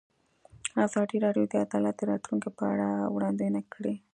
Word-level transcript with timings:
ازادي 0.85 1.17
راډیو 1.25 1.45
د 1.51 1.53
عدالت 1.65 1.95
د 1.97 2.01
راتلونکې 2.11 2.49
په 2.57 2.63
اړه 2.71 2.87
وړاندوینې 3.15 3.61
کړې. 3.73 3.93